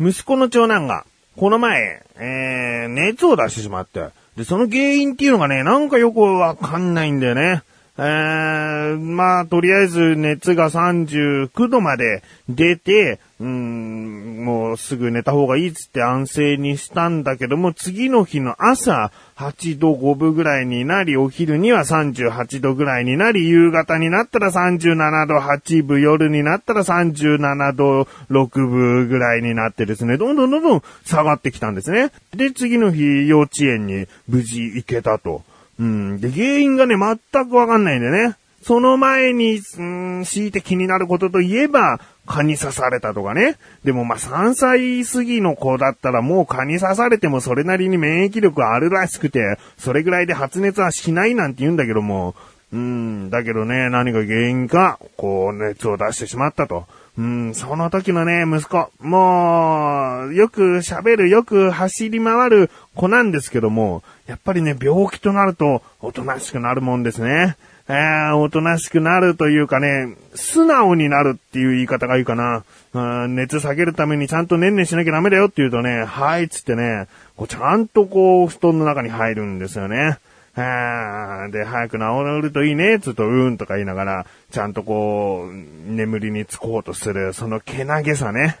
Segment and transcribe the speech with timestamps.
[0.00, 1.04] 息子の長男が、
[1.36, 7.62] この前、えー、熱を出してしまって、で、その原因っていうのがね、なんかよくわかんないんだよね。
[8.00, 32.12] えー、まあ、とりあえず熱が39度まで出て、うん、もうすぐ寝た方がいいっつって安静にしたんだけども、次の日の朝、8度5分ぐらいになり、お昼には38度ぐらいになり、夕方になったら37度8分、夜になったら37度6分ぐらいになってですね、どんどんどんどん下がってきたんですね。
[32.32, 35.42] で、次の日、幼稚園に無事行けたと。
[35.78, 36.20] うん。
[36.20, 38.36] で、原因がね、全くわかんないんでね。
[38.62, 43.56] その前に、うん、強いて気になることといえば、蚊に刺されたとかね。
[43.84, 52.34] でもまあ3歳過ぎの子だったらもう蚊に刺されてもそれなりに免疫力あるらしくて、それぐらいで発熱はしないなんて言うんだけども、
[52.72, 56.86] うん、だけどね、何が原因か、こう熱を出してしまったと。
[57.16, 67.56] うん、その時のね、息子、もう、よく喋る、よく走り回る子なんですけども、やっぱりね、病気となると、おとなしくなるもんですね。
[67.88, 72.62] えー、おとなしくなるというかね、素直になるっていう言い方がいいかな。
[72.92, 80.18] うん、熱下げるためにちゃんとねんねしなきゃダメだよって言うとね、はいっつってね、こうちゃんとこう、布団の中に入るんですよね。
[80.54, 82.04] で、早く治
[82.42, 88.58] るといいね、つうと、うーんとか言いながら、ちゃんとこう、眠りにつこうとする、そのけなげさね。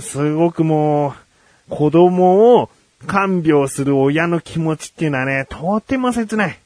[0.00, 1.14] すごくも
[1.70, 2.70] う、子供を
[3.06, 6.58] 看病する親の気持ちっていうのはね、とても切ない。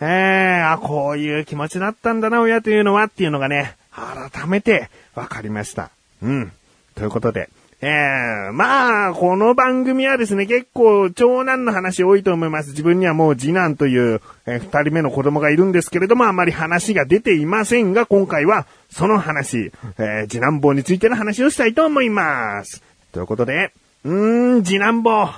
[0.00, 5.90] えー、あ、こういう気持ちだったんだな、親というのはっていうのがね、改めて分かりました。
[6.22, 6.52] うん。
[6.94, 7.50] ということで、
[7.82, 12.70] ええー、まあ、この番組はですね、結構長男の話多いと思います。
[12.70, 22.82] 自分にはもう次男という、えー、二人目の子供がいるんですけれども、あまり話が出ていませんが、今回はその話、えー、次男坊についての話をしたいと思います。
[23.12, 23.72] ということで、
[24.04, 25.30] うーん、次男坊、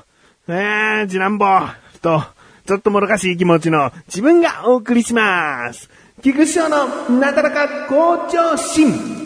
[0.48, 1.60] えー、次男坊、
[2.00, 2.22] と、
[2.66, 5.88] ちょっともどかしい気持ちの自分がお送りします。
[6.22, 6.88] 菊師匠の
[7.20, 9.22] なだらか校長心。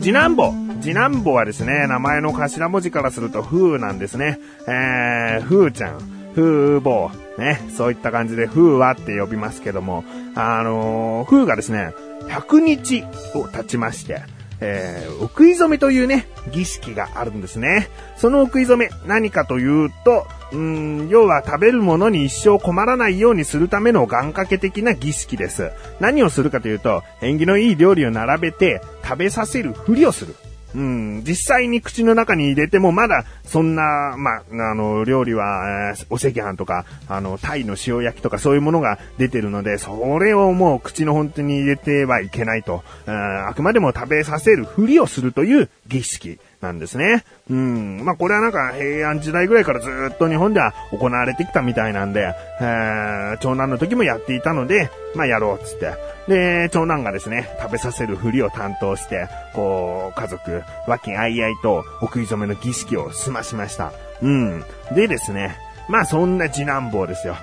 [0.00, 0.67] 次男坊。
[0.80, 4.38] 次男坊はですね、名前の頭文字からすると、ふーなんですね。
[4.66, 5.98] えー、ふーちゃん、
[6.34, 11.94] ふー坊、ね、そういった感じで、ふーはって呼びますけども、あのー、ふーがですね、
[12.28, 14.22] 100日を経ちまして、
[14.60, 17.88] えー、お食い初めというね、儀式があるんですね。
[18.16, 25.70] そのお食い初め、何かというと、うん、要は食べるものに一生困らないようにするための願掛け的な儀式です。
[26.00, 30.34] 何をするかというと、縁起のいい料理を並べて食べさせるふりをする。
[30.74, 46.38] うん、実際に口の中に入れてもまだそんな、まあ、あの、料理は、えー、お赤飯とか、あの、タイの塩焼きとかそういうものが出てるので、それをもう口の本当に入れてはいけないと、あくまでも食べさせるふりをするという儀式。
[46.60, 47.24] なんですね。
[47.48, 48.04] うん。
[48.04, 55.94] まあ、これはなんか平安時代ぐらいからずっと日本では行われてきたみたいなんで、えー、長男の時もやっていたので、まあ、やろうっつって。
[56.26, 63.92] で、長男がですね、食べさせるふりを担当して、こう、家族、和気あいあいとお食い初めの儀式を済ましました。
[64.20, 64.64] うん。
[64.94, 65.56] でですね、
[65.88, 67.36] まあ、そんな次男坊ですよ。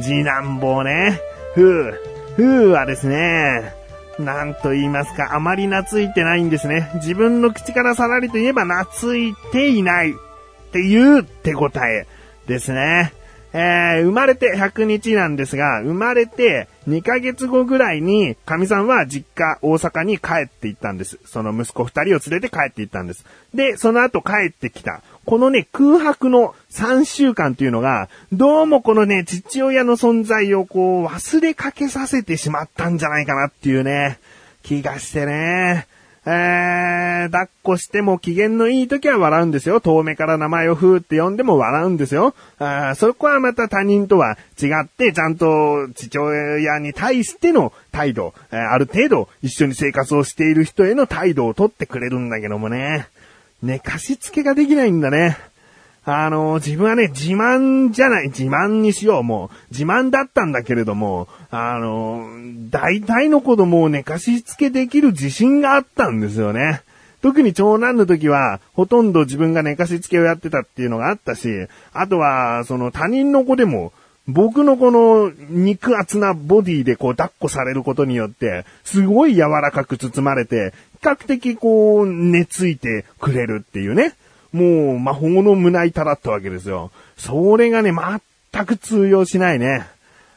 [0.00, 1.20] 次男坊ね。
[1.54, 2.00] ふう。
[2.36, 3.74] ふうはですね、
[4.18, 6.90] なんと言いますか、あまり懐いてないんですね。
[6.96, 10.14] 自分の口からさらりと言えば懐いていないっ
[10.72, 12.06] ていう手応え
[12.46, 13.12] ですね。
[13.54, 21.18] えー、生まれて100日なんですが、生まれて2ヶ月後ぐらいに、神さんは実家、大阪に帰って行ったんです。
[21.26, 23.26] その息子2人を連れて帰って行ったんです。
[23.54, 25.02] で、その後帰ってきた。
[25.24, 34.18] このね、空白の3週間っていうのが、どうもこのね、父親の存在をこう、忘れかけさせてしまったんじゃないかなっていうね、
[34.62, 35.86] 気がしてね。
[36.24, 39.80] えー、抱っこしても機嫌のいい時は笑うんですよ。
[39.80, 42.34] 遠目から名前をふーって呼んでも笑うんですよ。
[42.60, 53.08] あそこはまた他人とは違って、ちゃんと父親に対しての態度、え、ある程度一緒に生活をしている人への態度をとってくれるんだけどもね。
[53.62, 55.38] 寝かしつけができないんだね。
[56.04, 59.56] あの、自分はね、自慢じゃない、自慢にしよう、もう。
[59.70, 62.26] 自慢だったんだけれども、あの、
[62.70, 66.82] 大体の子供を寝かしつけできる自信があったんですよね。
[67.22, 71.48] 特に長男の時は、ほとんど自分が寝かしつけをやってたっていうのがあったし、
[71.92, 73.92] あとは、その他人の子でも、
[74.28, 84.14] 僕のこの肉厚なボディでこう抱っこされることによって、すごい柔らかく包まれて、比較的こう、寝ついてくれるっていうね。
[84.52, 86.92] もう魔法の胸板だったわけですよ。
[87.16, 87.92] それがね、
[88.52, 89.86] 全く通用しないね。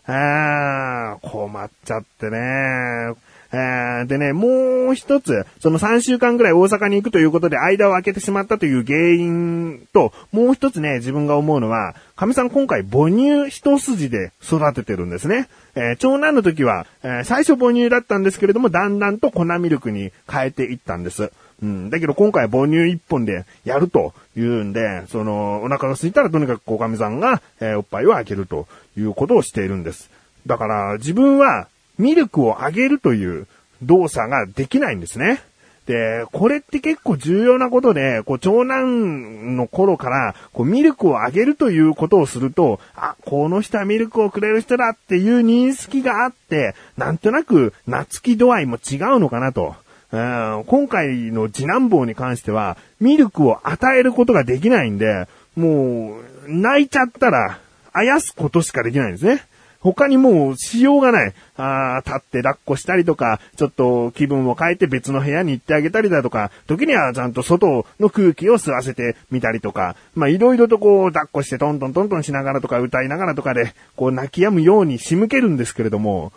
[0.08, 3.14] ああ、困っちゃってね。
[3.56, 15.48] えー、でね、もう一つ、その3週間ぐらい大阪に行くということで間を空けてしまったという原因と、もう一つね、自分が思うのは、神さん今回母乳一筋で育ててるんですね。
[15.76, 21.32] えー、長男の時は、えー、最初母乳だったんですけれども、だんだんと粉ミルクに変えていったんです。
[21.64, 21.90] うん。
[21.90, 28.68] だけど今回母乳一本でやるというんで、その、お腹が空いたらとにかく小神さんが、えー、おっぱいをあげると
[28.98, 30.10] いうことをしているんです。
[30.46, 31.68] だから、自分は、
[31.98, 33.48] ミルクをあげるという
[33.82, 35.42] 動作ができないんですね。
[35.86, 49.76] で、これって結構重要なことで、こう、長男の頃から、こう、ミルクをあげるということをすると、あ、この人はミルクをくれる人だっていう認識があって、なんとなく、懐き度合いも違うのかなと。
[50.12, 57.60] うん、今回の次男坊に関しては、ミルクを与えることができないんで、もう、泣いちゃったら、
[57.94, 59.44] あやすことしかできないんですね。
[59.86, 61.34] 他にもうしようがない。
[61.58, 76.34] あ立って抱っこしたりとか、ちょっと気分を変えて別の部屋に行ってあげたりだとか、時にはちゃんと外の空気を吸わせてみたりとか、まあいろいろとこう抱っこしてトントントントンしながらとか歌いながらとかで、こう泣き止むように仕向けるんですけれども、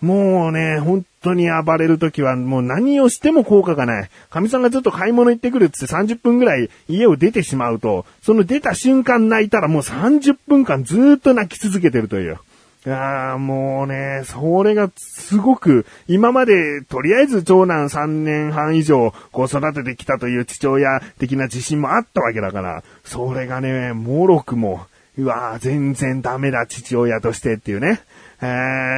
[0.00, 4.10] もうね、本当に暴れるときはもう何をしても効果がない。
[4.30, 12.38] 神さんがちょっと買い物行ってくるって30分ぐらい家を出てしまうと、その出た瞬間泣いたらもう30分間ずっと泣き続けてるという。
[12.86, 24.86] いやもうね、それがすごく、今までとりあえず長男3年半以上こう育ててきたという父親的な自信もあったわけだから、それがね、もろくも、
[25.16, 28.00] うわー全然ダメだ父親としてっていうね、
[28.40, 28.44] え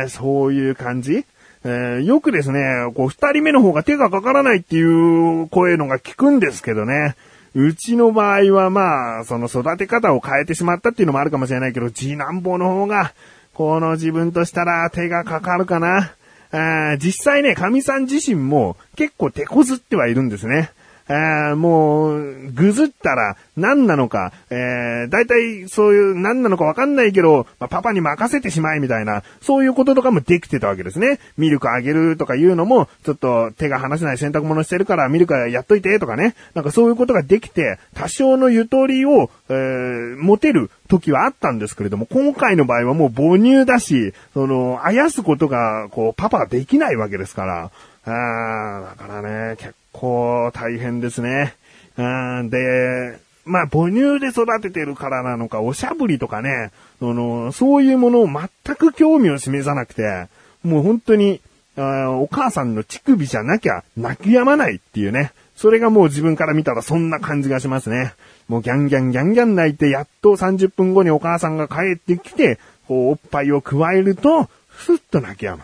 [0.06, 1.24] ー、そういう感じ
[1.62, 2.60] えー、よくですね、
[2.94, 7.16] こう二人目の方が手がかからないっていう声のが聞くんですけどね。
[7.54, 13.12] うちの場合はまあ、その育て方を変えてしまったっていうのもあるかもしれないけど、次男坊の方が、
[13.60, 16.14] この自分としたら手がかかるかな。
[16.50, 20.70] あ実際ね、神さん自身も結構手こずってはいるんですね。
[21.10, 31.18] えー、もう、ぐずったら何なのか、えー、大体そういう何なのかわかんないけど、まあ、パパに任せてしまいみたいな、そういうこととかもできてたわけですね。
[31.36, 36.36] ミルクあげるとかいうのも、ちょっと手が離せない洗濯物してるからミルクやっといてとかね。
[36.54, 47.70] なんかそういうことができて、多少のゆとりを、えー、持てる時はあったんですけれども、今回の場合はもう母乳だし、その、あやすことが、こう、パパはできないわけですから、
[48.12, 51.54] あだからね、結構大変ですね。
[51.96, 52.02] う
[52.42, 60.28] ん、で、まあ、母乳で育ててるからなのか、おしゃぶりとかね、その、そういうものを全く興味を示さなくて、
[60.62, 61.40] もう本当に、
[61.76, 65.32] あお母さんの乳首じゃなきゃ泣き止まないっていうね。
[65.56, 68.14] それがもう自分から見たらそんな感じがしますね。
[68.48, 72.58] もうギャンギャンギャンギャン泣いて、やっと30分後にお母さんが帰ってきて、
[72.88, 75.62] こう、おっぱいを加えると、ふっと泣き止む。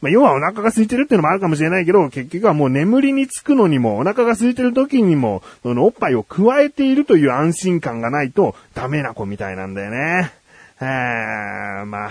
[0.00, 10.32] まあ、要はお腹が空いてるっていうのもあるかもしれないけど、結局はもう眠りにつくのにも、お腹が空いてる時にも、そのおっぱいを加えているという安心感がないとダメな子みたいなんだよね。
[10.80, 12.10] えー、まあ、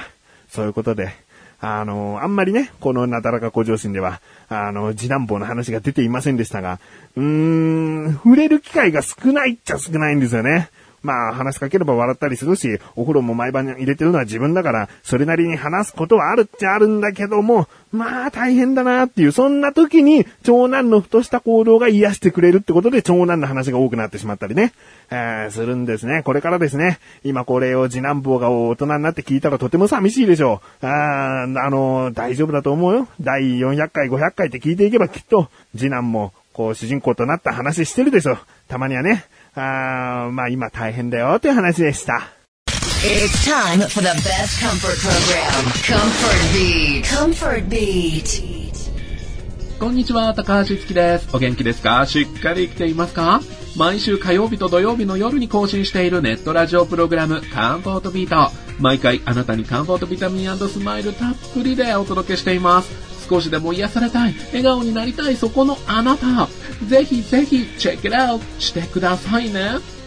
[0.50, 1.30] そういうことで。
[1.62, 6.80] あの、あんまりね、このなだらか向上心では、あの、次男坊の話が出ていませんでしたが、
[7.18, 7.24] うー
[8.12, 10.70] ん、触れる機会が少ないっちゃ少ないんですよね。
[11.02, 24.74] まあ話しかければ笑ったりするし、お風呂も毎晩入れてるのは自分だから、それなりに話すことはあるっちゃあるんだけども、まあ大変だなっていう、そんな時に長男のふとした行動が癒してくれるってことで長男の話が多くなってしまったりね、
[25.10, 26.22] えー、するんですね。
[26.24, 30.86] これからですね、今これを次男坊が大人になって聞いたらとても寂しいでしょう。
[30.86, 33.08] ああの、大丈夫だと思うよ。
[33.22, 38.38] 第400回、500回って聞いていけばきっと、次男も、こう主人公となった話してるでしょ。
[38.68, 39.26] たまにはね。
[39.56, 42.30] あまあ今大変だよという話でした。
[43.02, 45.70] It's time for the best comfort program.
[45.88, 47.04] Comfort Beat.
[47.06, 48.70] Comfort Beat.
[49.80, 51.30] こんにちは、高橋月です。
[51.34, 52.06] お元気ですか？
[52.06, 53.40] しっかり生きていますか？
[53.78, 58.52] 毎週火曜日と土曜日の夜に更新しているネットラジオプログラム、カンフォートビート。
[58.80, 62.90] 毎回あなたにカンフォートビタミンスマイルたっぷりでお届けしています。
[63.30, 66.50] 少しでも癒されたい、笑顔になりたいそこのあなた。
[66.88, 70.00] ぜひぜひチェックアウトしてくださいね。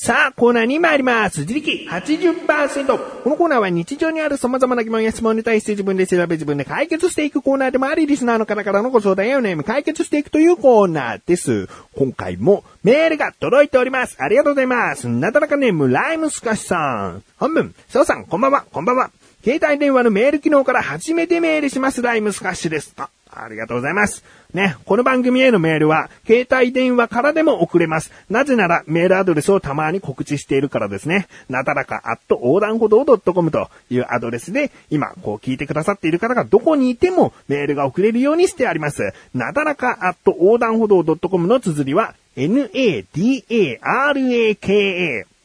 [0.00, 1.40] さあ、コーナーに参ります。
[1.40, 2.86] 自力80%。
[3.24, 11.68] このコーナーは日常にある様々な疑問や質問に対して自分で調べ自分で解決していくコーナーでもあり、リスナーの方からのご相談やお悩み解決していくというコーナーです。
[11.96, 14.16] 今回もメールが届いております。
[14.20, 15.08] ありがとうございます。
[15.08, 17.24] なだらかネームライムスカシさん。
[17.36, 19.10] 本文、翔さん、こんばんは、こんばんは。
[19.42, 22.94] 携帯電話のメール機能から初めてメールします、ライムスカッシュです。
[22.96, 24.24] あ、ありがとうございます。
[24.54, 28.10] ね、この番組へのメールは、携帯電話からでも送れます。
[28.30, 31.28] なぜなら、メールアドレスをたまに告知しているからですね。
[31.48, 39.12] なだらか、アット横断歩道 .com というアドレスで、今、こう聞いてくださっている方がどこにいてもメールが送れるようにしてあります。
[39.34, 43.08] なだらか、アット横断歩道 .com の綴りは、n-a-d-a-r-a-k-a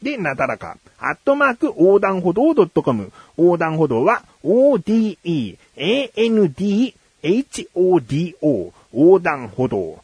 [0.02, 0.76] で、なだらか。
[0.98, 3.12] アットマーク横断歩道 .com。
[3.36, 6.54] 横断歩道は ode, and,
[7.24, 10.02] hodo 横断歩道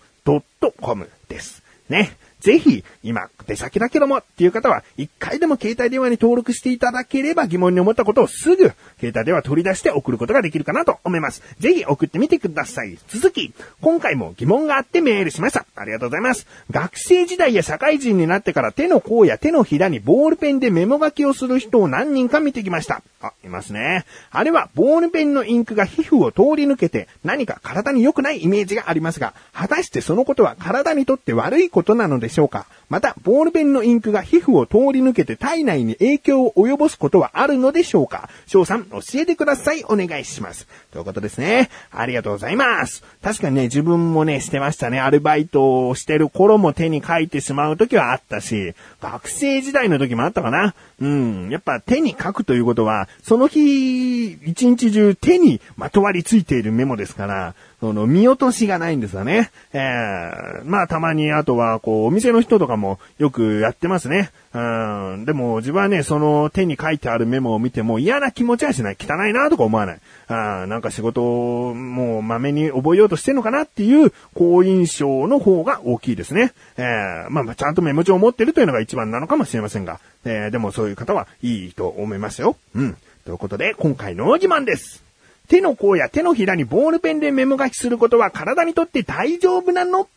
[0.81, 1.63] .com です。
[1.89, 2.17] ね。
[2.41, 11.43] ぜひ、今、出先だけどもっていう方は、一回でも携帯電話に登録していただければ疑問に思ったことをすぐ、携帯電話取り出して送ることができるかなと思います。
[11.59, 12.99] ぜひ送ってみてください。
[13.09, 15.67] 続き、今回も疑問があってメールしました。
[15.77, 16.47] ありがとうございます。
[16.71, 23.03] 学生時代や社会人になってから手の甲や手のひらにボールペンでメモ書きをする人を何人か見てきました。
[23.21, 24.07] あ、いますね。
[24.31, 32.67] あれは、ボールペンのインクが皮膚を通り抜けて、何か体に良くないイメージがありますが、果たしてそのことは体にとって悪いことなのででしょうか。
[32.91, 38.29] また、ボールペンのインクが皮膚を通り抜けて体内に影響を及ぼすことはあるのでしょうか？
[38.47, 39.85] 翔さん、教えてください。
[39.85, 40.67] お願いします。
[40.91, 41.71] ということですね。
[41.93, 43.05] ありがとうございます。
[43.23, 44.99] 確かにね、自分もね、してましたね。
[44.99, 50.75] アルバイトをしてる頃も手に書いてしまう時はあったし、学生時代の時もあったかな。
[51.01, 51.49] うん。
[51.49, 59.51] やっぱ手に書くということは、その日、一日中手にまとわりついているメモですから、その見落としがないんですよね。
[59.73, 64.31] えー、まあたまにあとはこうお店の人とかももよくやってますね。
[64.53, 65.25] うん。
[65.25, 68.97] でも自分はね、その手に書いてあるメモを見ても嫌な気持ちはしない。
[68.99, 70.01] 汚いなとか思わない。
[70.27, 76.53] あなんか仕事をもう豆に覚えようとしてんのかなっていう好印象の方が大きいですね。
[76.77, 82.57] えー、まあちゃんとメモ帳を持ってるというのが一番なのかもしれませんが、えー、でもそういう方はいいと思いますよ。
[82.75, 82.97] うん。
[83.25, 85.05] ということで今回の疑問です。
[85.49, 90.09] 手の甲や手のひらにボールペンでメモ書きすることは体にとって大丈夫なの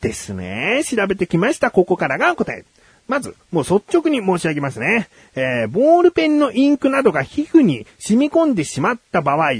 [0.00, 0.82] ですね。
[0.84, 1.70] 調べてきました。
[1.70, 2.64] ここからが答え。
[3.08, 5.08] まず、もう率直に申し上げますね。
[5.34, 9.52] えー、ボールペンのインクなどが皮膚に染み込んでしまった場合、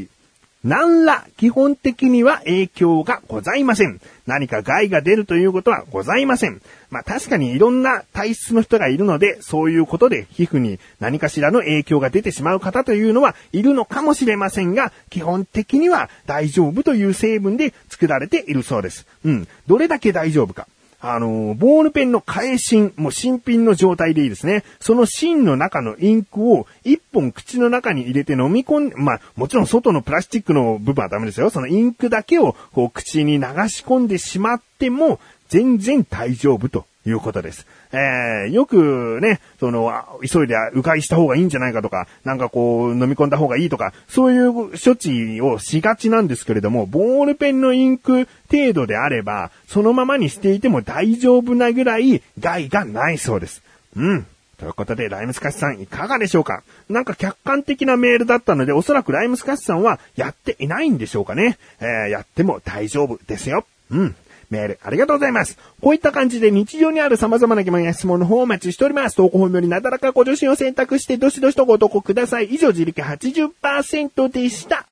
[0.63, 3.99] 何ら基本的には影響がございません。
[4.27, 6.61] 何か害が出るということはございません。
[6.91, 19.07] まあ確かにいろんな体質の人がいるので、そういうことで皮膚に何かしらの影響が出てしまう方というのはいるのかもしれませんが、基本的には大丈夫という成分で作られているそうです。
[19.25, 19.49] うん。
[19.67, 20.67] どれだけ大丈夫か。
[21.03, 24.65] あの、ボールペンの替え芯、もう新品の状態でいいですね。
[24.81, 31.49] その芯の中のインクを一本口の中に入れて飲み込ん、まあ、もちろん外のプラスチックの部分はダメですよ。
[31.49, 37.67] そのインクだけをこう口に流し込んでしまっても全然大丈夫ということです。
[37.93, 39.93] えー、よくね、その、
[40.23, 53.63] 急いで迂回した方がいいんじゃないかとか、なんかこう、飲み込んだ方がいいとか、そういう処置をしがちなんですけれども、ボールペンのインク程度であれば、そのままにしていても大丈夫なぐらい害がないそうです。
[53.97, 54.27] うん。
[54.59, 56.63] ということで、ライムスカッシュさんいかがでしょうか？
[56.91, 61.59] なんか客観的なメールだったので、おそらくライムスカッシュさんはやっていないんでしょうかね。
[61.81, 63.65] えー、やっても大丈夫ですよ。
[63.91, 64.15] うん。
[64.51, 65.57] メール、ありがとうございます。
[65.81, 69.17] こういった感じで日常にある様々な疑問や質問の方をお待ちしております。
[69.17, 72.47] 投稿本よりなだらかご助身を選択して、どしどしとご投稿ください。
[72.47, 74.87] 以上、自力80%でした。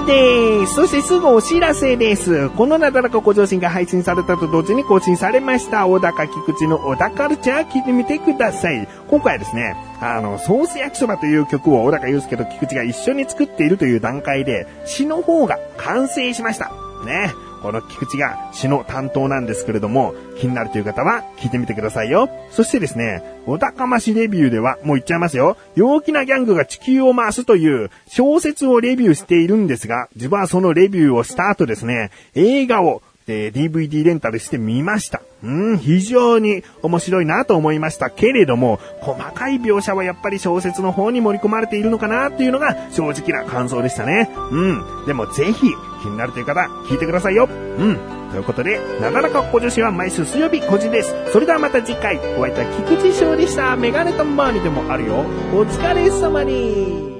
[0.00, 0.74] グです。
[0.74, 2.50] そしてすぐお知らせです。
[2.50, 5.86] このなだらかご上心が配信されたと同時に更新されました。
[5.86, 8.88] 小高菊池の小田カルチャー聞いてみてください。
[9.08, 16.72] 今回はですね、あの、ソース焼きそばという曲を小高祐介と菊池が一緒に作っているという段階で、詩の方が完成しました。
[17.06, 17.32] ね。
[17.64, 22.28] この菊池が詩の担当なんですけれども、気になるという方は聞いてみてくださいよ。
[22.50, 25.56] そしてですね、お高ましレビューでは、もう言っちゃいますよ。
[25.74, 35.22] 陽気なギャングが地球を回すという小説をレビューしているんですが、自分はそのレビューをした後ですね、映画をで、DVD レンタルしてみました。
[35.42, 44.30] うん、非常に面白いなと思いましたけれども、細かい描写はやっぱり小説の方に盛り込まれているのかなっていうのが正直な感想でしたね。
[44.50, 45.06] うん。
[45.06, 45.70] でもぜひ、
[46.02, 47.48] 気になるという方、聞いてくださいよ。
[47.50, 47.98] うん。
[48.30, 51.14] ということで、なだらかっこ女子は毎週水曜日個人です。
[51.32, 53.76] それではまた次回、お会いいた菊池翔でした。
[53.76, 55.24] メガネとマーニでもあるよ。
[55.54, 57.13] お疲れ様に。